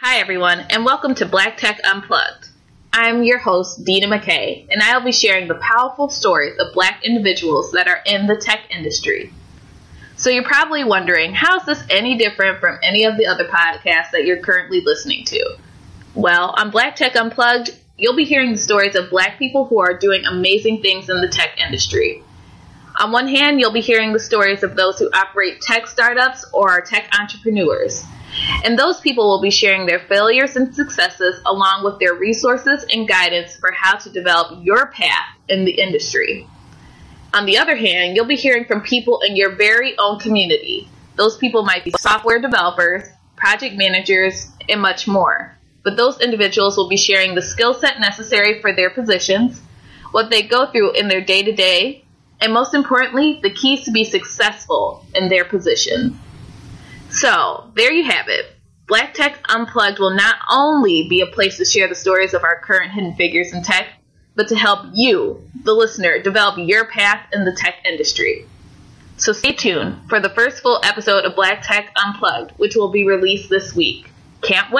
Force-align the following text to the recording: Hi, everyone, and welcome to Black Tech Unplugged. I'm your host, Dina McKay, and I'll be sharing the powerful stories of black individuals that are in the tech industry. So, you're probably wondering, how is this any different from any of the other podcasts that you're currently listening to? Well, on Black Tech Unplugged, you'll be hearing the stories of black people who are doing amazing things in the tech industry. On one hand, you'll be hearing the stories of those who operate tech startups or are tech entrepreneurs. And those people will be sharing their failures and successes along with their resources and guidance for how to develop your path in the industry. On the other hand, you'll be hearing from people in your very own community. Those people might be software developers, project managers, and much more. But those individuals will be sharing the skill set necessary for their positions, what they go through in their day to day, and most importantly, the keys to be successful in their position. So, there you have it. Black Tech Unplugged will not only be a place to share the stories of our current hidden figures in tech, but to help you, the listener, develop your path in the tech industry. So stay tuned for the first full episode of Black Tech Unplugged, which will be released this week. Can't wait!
Hi, 0.00 0.20
everyone, 0.20 0.60
and 0.70 0.84
welcome 0.84 1.16
to 1.16 1.26
Black 1.26 1.56
Tech 1.56 1.80
Unplugged. 1.82 2.50
I'm 2.92 3.24
your 3.24 3.38
host, 3.38 3.84
Dina 3.84 4.06
McKay, 4.06 4.64
and 4.70 4.80
I'll 4.80 5.02
be 5.04 5.10
sharing 5.10 5.48
the 5.48 5.56
powerful 5.56 6.08
stories 6.08 6.56
of 6.60 6.72
black 6.72 7.04
individuals 7.04 7.72
that 7.72 7.88
are 7.88 8.00
in 8.06 8.28
the 8.28 8.36
tech 8.36 8.60
industry. 8.70 9.32
So, 10.14 10.30
you're 10.30 10.44
probably 10.44 10.84
wondering, 10.84 11.34
how 11.34 11.58
is 11.58 11.66
this 11.66 11.82
any 11.90 12.16
different 12.16 12.60
from 12.60 12.78
any 12.80 13.06
of 13.06 13.16
the 13.16 13.26
other 13.26 13.48
podcasts 13.48 14.12
that 14.12 14.24
you're 14.24 14.38
currently 14.38 14.82
listening 14.82 15.24
to? 15.24 15.56
Well, 16.14 16.54
on 16.56 16.70
Black 16.70 16.94
Tech 16.94 17.16
Unplugged, 17.16 17.70
you'll 17.96 18.14
be 18.14 18.24
hearing 18.24 18.52
the 18.52 18.58
stories 18.58 18.94
of 18.94 19.10
black 19.10 19.36
people 19.36 19.66
who 19.66 19.80
are 19.80 19.98
doing 19.98 20.24
amazing 20.26 20.80
things 20.80 21.10
in 21.10 21.20
the 21.20 21.26
tech 21.26 21.58
industry. 21.58 22.22
On 22.98 23.12
one 23.12 23.28
hand, 23.28 23.60
you'll 23.60 23.72
be 23.72 23.80
hearing 23.80 24.12
the 24.12 24.18
stories 24.18 24.64
of 24.64 24.74
those 24.74 24.98
who 24.98 25.08
operate 25.14 25.60
tech 25.60 25.86
startups 25.86 26.44
or 26.52 26.70
are 26.70 26.80
tech 26.80 27.08
entrepreneurs. 27.16 28.02
And 28.64 28.76
those 28.76 29.00
people 29.00 29.28
will 29.28 29.40
be 29.40 29.52
sharing 29.52 29.86
their 29.86 30.00
failures 30.00 30.56
and 30.56 30.74
successes 30.74 31.40
along 31.46 31.84
with 31.84 32.00
their 32.00 32.14
resources 32.14 32.84
and 32.92 33.06
guidance 33.06 33.56
for 33.56 33.70
how 33.70 33.96
to 33.98 34.10
develop 34.10 34.64
your 34.64 34.86
path 34.86 35.36
in 35.48 35.64
the 35.64 35.80
industry. 35.80 36.46
On 37.34 37.46
the 37.46 37.58
other 37.58 37.76
hand, 37.76 38.16
you'll 38.16 38.24
be 38.24 38.34
hearing 38.34 38.64
from 38.64 38.80
people 38.80 39.20
in 39.20 39.36
your 39.36 39.54
very 39.54 39.96
own 39.98 40.18
community. 40.18 40.88
Those 41.14 41.36
people 41.36 41.62
might 41.62 41.84
be 41.84 41.92
software 41.98 42.40
developers, 42.40 43.04
project 43.36 43.76
managers, 43.76 44.50
and 44.68 44.80
much 44.80 45.06
more. 45.06 45.56
But 45.84 45.96
those 45.96 46.20
individuals 46.20 46.76
will 46.76 46.88
be 46.88 46.96
sharing 46.96 47.36
the 47.36 47.42
skill 47.42 47.74
set 47.74 48.00
necessary 48.00 48.60
for 48.60 48.74
their 48.74 48.90
positions, 48.90 49.60
what 50.10 50.30
they 50.30 50.42
go 50.42 50.66
through 50.66 50.92
in 50.92 51.06
their 51.06 51.20
day 51.20 51.42
to 51.44 51.52
day, 51.52 52.04
and 52.40 52.52
most 52.52 52.74
importantly, 52.74 53.40
the 53.42 53.52
keys 53.52 53.84
to 53.84 53.90
be 53.90 54.04
successful 54.04 55.04
in 55.14 55.28
their 55.28 55.44
position. 55.44 56.18
So, 57.10 57.70
there 57.74 57.92
you 57.92 58.04
have 58.04 58.28
it. 58.28 58.46
Black 58.86 59.14
Tech 59.14 59.38
Unplugged 59.48 59.98
will 59.98 60.14
not 60.14 60.36
only 60.50 61.08
be 61.08 61.20
a 61.20 61.26
place 61.26 61.58
to 61.58 61.64
share 61.64 61.88
the 61.88 61.94
stories 61.94 62.34
of 62.34 62.44
our 62.44 62.60
current 62.60 62.92
hidden 62.92 63.14
figures 63.14 63.52
in 63.52 63.62
tech, 63.62 63.86
but 64.34 64.48
to 64.48 64.56
help 64.56 64.86
you, 64.94 65.42
the 65.64 65.74
listener, 65.74 66.20
develop 66.20 66.56
your 66.58 66.86
path 66.86 67.26
in 67.32 67.44
the 67.44 67.52
tech 67.52 67.74
industry. 67.84 68.46
So 69.16 69.32
stay 69.32 69.52
tuned 69.52 70.08
for 70.08 70.20
the 70.20 70.30
first 70.30 70.62
full 70.62 70.80
episode 70.84 71.24
of 71.24 71.34
Black 71.34 71.62
Tech 71.62 71.92
Unplugged, 71.96 72.52
which 72.52 72.76
will 72.76 72.90
be 72.90 73.04
released 73.04 73.50
this 73.50 73.74
week. 73.74 74.10
Can't 74.42 74.70
wait! 74.70 74.76